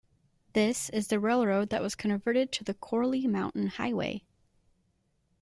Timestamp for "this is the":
0.53-1.19